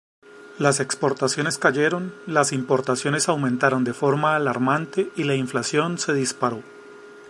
[0.57, 6.63] Las exportaciones cayeron, las importaciones aumentaron de forma alarmante y la inflación se disparó.